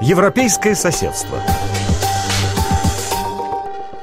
[0.00, 1.38] Европейское соседство.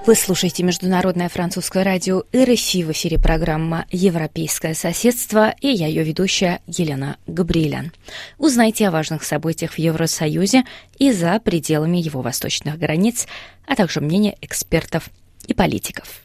[0.06, 6.62] Вы слушаете Международное французское радио РФИ в эфире программа «Европейское соседство» и я ее ведущая
[6.68, 7.94] Елена Габриэлян.
[8.38, 10.66] Узнайте о важных событиях в Евросоюзе
[11.00, 13.28] и за пределами его восточных границ,
[13.66, 15.10] а также мнение экспертов
[15.48, 16.22] и политиков.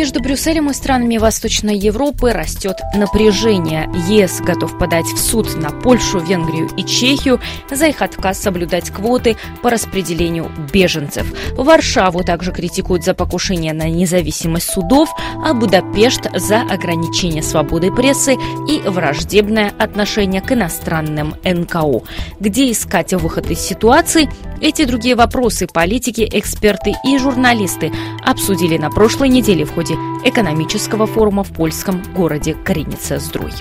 [0.00, 3.86] Между Брюсселем и странами Восточной Европы растет напряжение.
[4.08, 7.38] ЕС готов подать в суд на Польшу, Венгрию и Чехию
[7.70, 11.26] за их отказ соблюдать квоты по распределению беженцев.
[11.52, 15.10] Варшаву также критикуют за покушение на независимость судов,
[15.44, 18.36] а Будапешт за ограничение свободы прессы
[18.70, 22.04] и враждебное отношение к иностранным НКО.
[22.40, 24.30] Где искать выход из ситуации?
[24.62, 27.92] Эти другие вопросы политики, эксперты и журналисты
[28.24, 33.52] обсудили на прошлой неделе в ходе ходе экономического форума в польском городе Кариница-Здруй.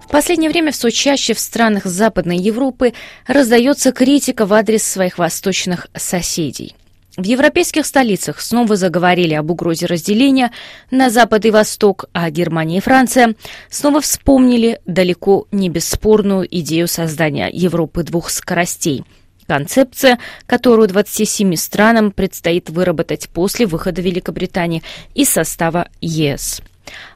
[0.00, 2.92] В последнее время все чаще в странах Западной Европы
[3.26, 6.76] раздается критика в адрес своих восточных соседей.
[7.16, 10.50] В европейских столицах снова заговорили об угрозе разделения
[10.90, 13.34] на Запад и Восток, а Германия и Франция
[13.68, 19.04] снова вспомнили далеко не бесспорную идею создания Европы двух скоростей–
[19.46, 24.82] Концепция, которую 27 странам предстоит выработать после выхода Великобритании
[25.14, 26.62] из состава ЕС.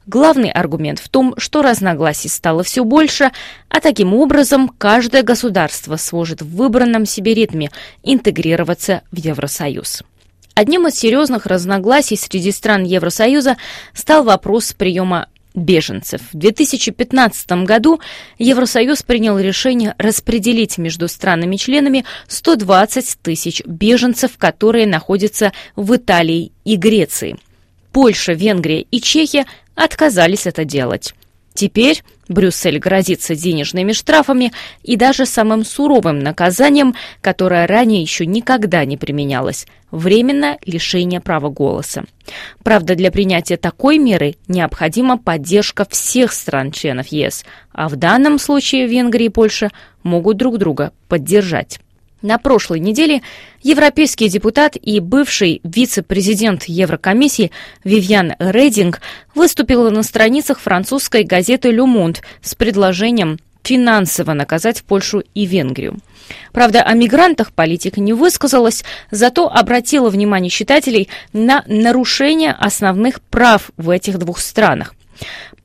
[0.07, 3.33] Главный аргумент в том, что разногласий стало все больше,
[3.69, 7.71] а таким образом каждое государство сможет в выбранном себе ритме
[8.03, 10.03] интегрироваться в Евросоюз.
[10.55, 13.57] Одним из серьезных разногласий среди стран Евросоюза
[13.93, 16.21] стал вопрос приема беженцев.
[16.33, 18.01] В 2015 году
[18.39, 27.37] Евросоюз принял решение распределить между странами-членами 120 тысяч беженцев, которые находятся в Италии и Греции.
[27.97, 31.15] Польша, Венгрия и Чехия отказались это делать.
[31.55, 38.99] Теперь Брюссель грозится денежными штрафами и даже самым суровым наказанием, которое ранее еще никогда не
[38.99, 42.05] применялось– временное лишение права голоса.
[42.63, 49.25] Правда, для принятия такой меры необходима поддержка всех стран-членов ЕС, а в данном случае Венгрия
[49.25, 49.71] и Польша
[50.03, 51.81] могут друг друга поддержать.
[52.27, 53.23] На прошлой неделе
[53.63, 57.53] европейский депутат и бывший вице-президент Еврокомиссии
[57.85, 59.01] Вивьян Рейдинг
[59.37, 65.99] выступила на страницах французской газеты «Ле Monde» с предложением финансово наказать Польшу и Венгрию.
[66.51, 68.83] Правда, о мигрантах политика не высказалась,
[69.13, 74.97] зато обратила внимание читателей на нарушение основных прав в этих двух странах.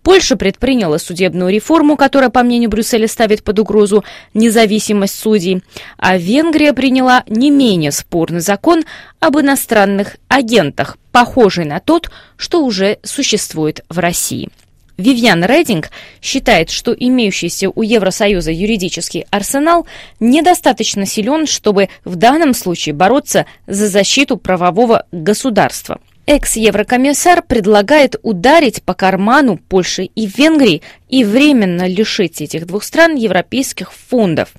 [0.03, 4.03] Польша предприняла судебную реформу, которая, по мнению Брюсселя, ставит под угрозу
[4.34, 5.62] независимость судей,
[5.97, 8.84] а Венгрия приняла не менее спорный закон
[9.19, 14.50] об иностранных агентах, похожий на тот, что уже существует в России.
[14.97, 15.90] Вивьян Рейдинг
[16.22, 19.88] считает, что имеющийся у Евросоюза юридический арсенал
[20.19, 26.00] недостаточно силен, чтобы в данном случае бороться за защиту правового государства–
[26.31, 33.91] Экс-еврокомиссар предлагает ударить по карману Польши и Венгрии и временно лишить этих двух стран европейских
[33.91, 34.53] фондов.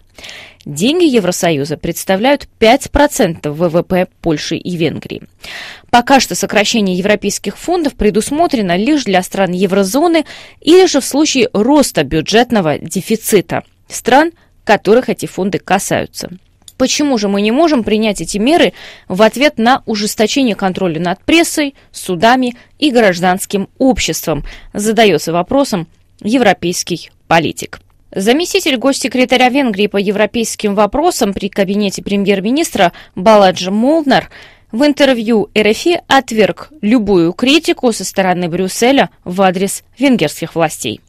[0.66, 5.22] Деньги Евросоюза представляют 5% ВВП Польши и Венгрии.
[5.88, 10.26] Пока что сокращение европейских фондов предусмотрено лишь для стран еврозоны
[10.60, 14.32] или же в случае роста бюджетного дефицита стран,
[14.64, 16.28] которых эти фонды касаются.
[16.82, 18.72] Почему же мы не можем принять эти меры
[19.06, 24.44] в ответ на ужесточение контроля над прессой, судами и гражданским обществом?
[24.72, 25.86] Задается вопросом
[26.20, 27.78] европейский политик.
[28.12, 34.28] Заместитель госсекретаря Венгрии по европейским вопросам при кабинете премьер-министра Баладжи Молнар
[34.72, 41.00] в интервью РФИ отверг любую критику со стороны Брюсселя в адрес венгерских властей.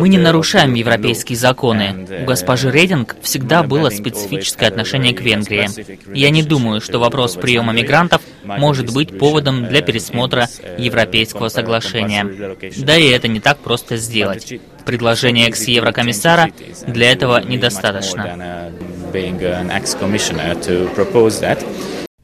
[0.00, 2.06] Мы не нарушаем европейские законы.
[2.22, 5.68] У госпожи Рейдинг всегда было специфическое отношение к Венгрии.
[6.14, 12.26] Я не думаю, что вопрос приема мигрантов может быть поводом для пересмотра европейского соглашения.
[12.78, 14.60] Да и это не так просто сделать.
[14.84, 16.50] Предложение экс-еврокомиссара
[16.86, 18.70] для этого недостаточно.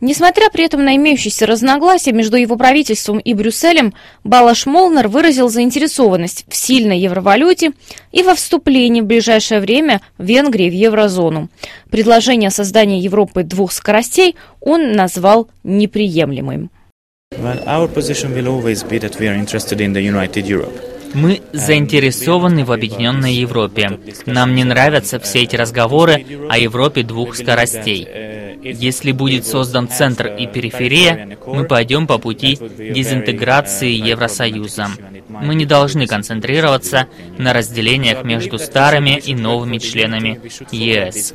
[0.02, 3.94] Несмотря при этом на имеющиеся разногласия между его правительством и Брюсселем,
[4.24, 7.70] Балаш Молнер выразил заинтересованность в сильной евровалюте
[8.10, 11.50] и во вступлении в ближайшее время Венгрии в еврозону.
[11.88, 16.70] Предложение о создании Европы двух скоростей он назвал неприемлемым.
[17.38, 20.91] Well, our position will always be that we are interested in the united Europe.
[21.14, 23.98] Мы заинтересованы в объединенной Европе.
[24.26, 28.08] Нам не нравятся все эти разговоры о Европе двух скоростей.
[28.62, 34.88] Если будет создан центр и периферия, мы пойдем по пути дезинтеграции Евросоюза.
[35.28, 41.34] Мы не должны концентрироваться на разделениях между старыми и новыми членами ЕС.